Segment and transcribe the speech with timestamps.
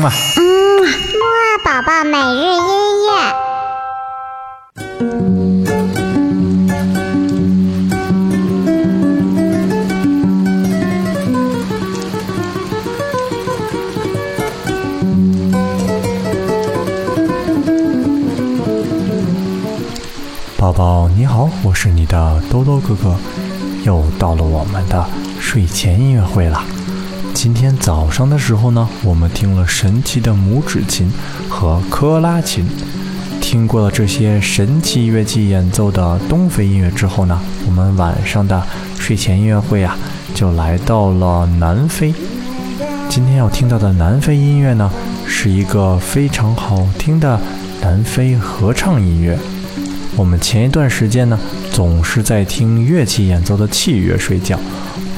[0.00, 0.42] 嗯啊，嗯，
[0.80, 3.10] 木二宝宝每日音乐。
[20.56, 23.14] 宝宝你好，我是你的兜兜哥哥，
[23.84, 25.06] 又到了我们的
[25.38, 26.64] 睡前音乐会了。
[27.32, 31.10] 今天早上的时候呢，我们听了神奇的拇指琴
[31.48, 32.66] 和科拉琴，
[33.40, 38.62] 听过了这些神奇乐器演奏的东非音乐之后呢，我们晚上的
[38.98, 39.96] 睡前音乐会啊，
[40.34, 42.12] 就来到了南非。
[43.08, 44.90] 今天要听到的南非音乐呢，
[45.26, 47.40] 是一个非常好听的
[47.80, 49.38] 南非合唱音乐。
[50.16, 51.38] 我们前一段时间呢，
[51.72, 54.58] 总是在听乐器演奏的器乐睡觉。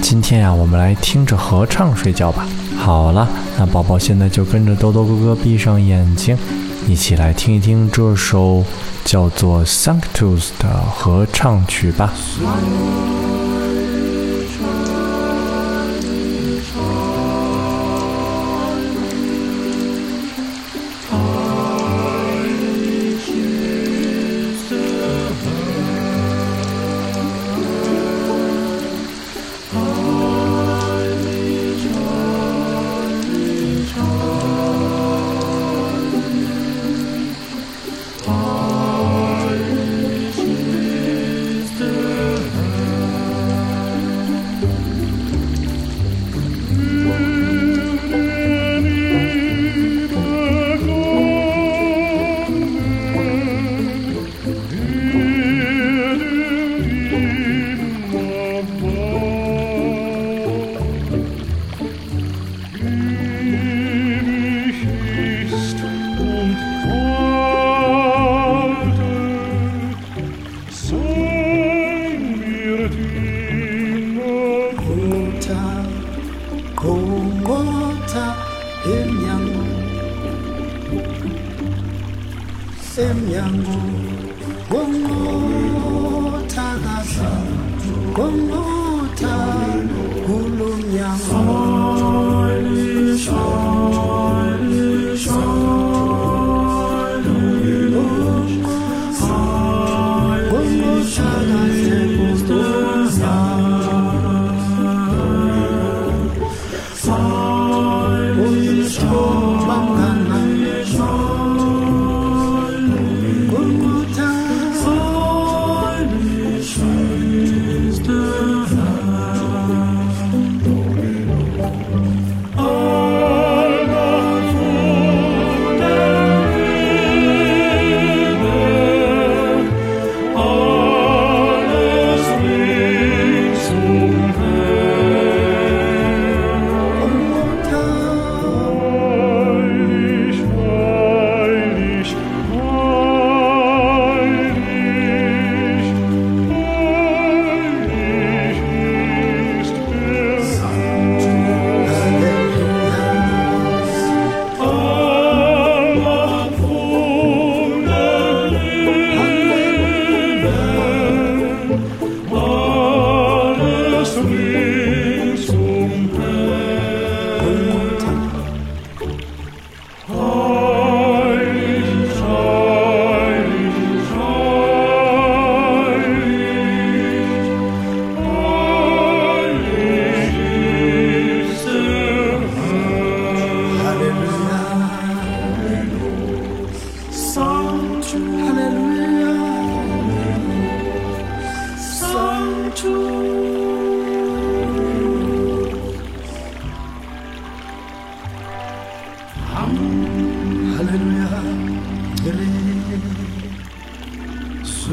[0.03, 2.45] 今天呀，我们来听着合唱睡觉吧。
[2.77, 6.37] 好了，那宝宝现在就跟着多多哥哥闭上眼睛，
[6.89, 8.63] 一起来听一听这首
[9.05, 12.13] 叫做《Sanctus》的合唱曲吧。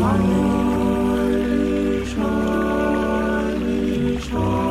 [0.09, 2.17] 啊，一唱
[3.61, 4.68] 一唱。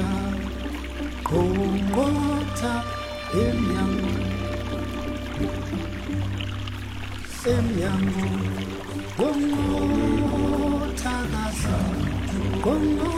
[0.00, 0.34] 공고탑
[1.24, 2.84] 공고탑
[3.34, 4.08] 일명구
[7.42, 8.16] 쌤양구
[9.16, 11.68] 공고탑 가서
[12.62, 13.09] 공고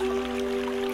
[0.00, 0.87] much.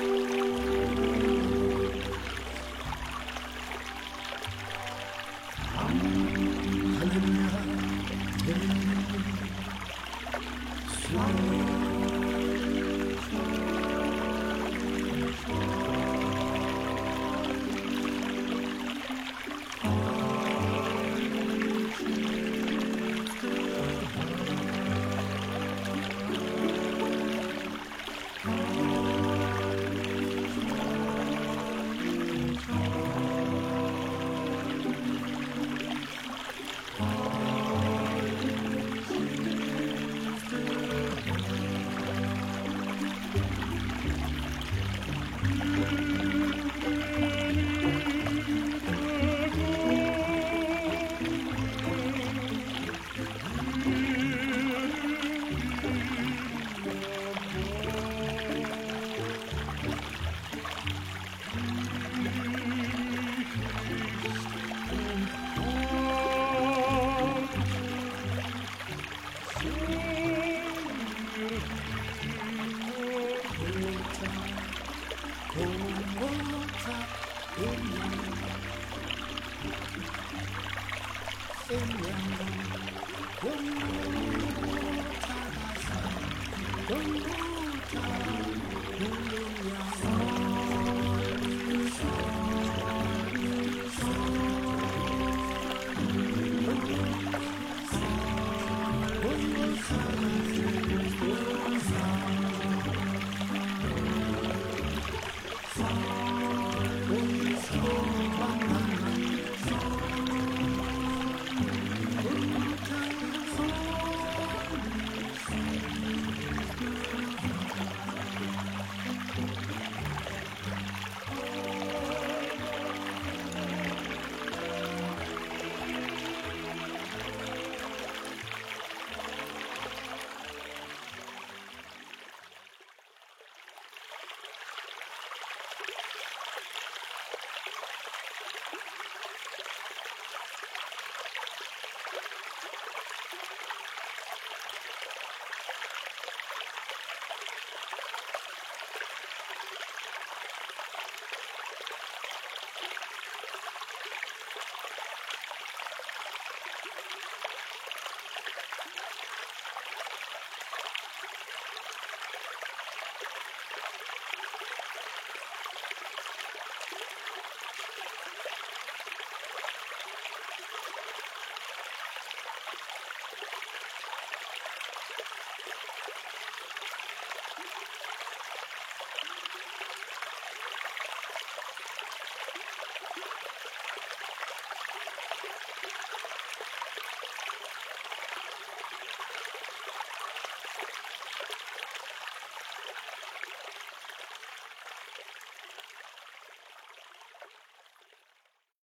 [81.67, 82.05] 飞鸟，
[83.41, 83.45] 灯
[83.81, 83.87] 火
[85.21, 85.87] 它打闪，
[86.89, 86.91] 灯
[87.21, 87.27] 火
[87.91, 87.95] 它
[88.99, 90.03] 不燃烧，
[91.65, 91.99] 燃烧，
[93.33, 93.49] 燃
[93.91, 93.99] 烧，
[96.65, 97.09] 灯火
[99.23, 100.74] 它不燃烧。